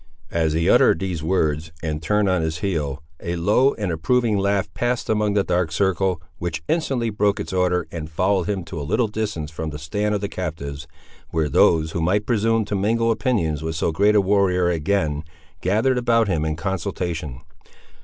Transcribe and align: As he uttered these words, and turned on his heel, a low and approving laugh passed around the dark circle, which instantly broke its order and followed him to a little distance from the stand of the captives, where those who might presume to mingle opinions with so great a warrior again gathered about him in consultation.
As 0.31 0.53
he 0.53 0.67
uttered 0.67 0.97
these 0.97 1.21
words, 1.21 1.71
and 1.83 2.01
turned 2.01 2.27
on 2.27 2.41
his 2.41 2.57
heel, 2.61 3.03
a 3.21 3.35
low 3.35 3.75
and 3.75 3.91
approving 3.91 4.35
laugh 4.35 4.73
passed 4.73 5.07
around 5.11 5.35
the 5.35 5.43
dark 5.43 5.71
circle, 5.71 6.19
which 6.39 6.63
instantly 6.67 7.11
broke 7.11 7.39
its 7.39 7.53
order 7.53 7.85
and 7.91 8.09
followed 8.09 8.45
him 8.49 8.63
to 8.63 8.81
a 8.81 8.81
little 8.81 9.07
distance 9.07 9.51
from 9.51 9.69
the 9.69 9.77
stand 9.77 10.15
of 10.15 10.21
the 10.21 10.27
captives, 10.27 10.87
where 11.29 11.49
those 11.49 11.91
who 11.91 12.01
might 12.01 12.25
presume 12.25 12.65
to 12.65 12.73
mingle 12.75 13.11
opinions 13.11 13.61
with 13.61 13.75
so 13.75 13.91
great 13.91 14.15
a 14.15 14.21
warrior 14.21 14.69
again 14.69 15.23
gathered 15.61 15.99
about 15.99 16.27
him 16.27 16.45
in 16.45 16.55
consultation. 16.55 17.39